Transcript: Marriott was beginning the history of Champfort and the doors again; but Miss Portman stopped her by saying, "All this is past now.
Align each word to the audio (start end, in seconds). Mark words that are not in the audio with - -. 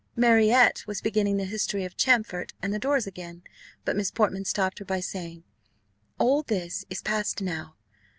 Marriott 0.15 0.87
was 0.87 0.99
beginning 0.99 1.37
the 1.37 1.45
history 1.45 1.85
of 1.85 1.95
Champfort 1.95 2.53
and 2.59 2.73
the 2.73 2.79
doors 2.79 3.05
again; 3.05 3.43
but 3.85 3.95
Miss 3.95 4.09
Portman 4.09 4.45
stopped 4.45 4.79
her 4.79 4.85
by 4.85 4.99
saying, 4.99 5.43
"All 6.17 6.41
this 6.41 6.85
is 6.89 7.03
past 7.03 7.39
now. 7.39 7.75